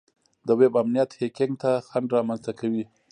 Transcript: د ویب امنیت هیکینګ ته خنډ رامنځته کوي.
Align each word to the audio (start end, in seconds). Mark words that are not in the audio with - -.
د 0.47 0.49
ویب 0.59 0.73
امنیت 0.81 1.09
هیکینګ 1.21 1.53
ته 1.61 1.71
خنډ 1.87 2.07
رامنځته 2.17 2.51
کوي. 2.59 2.83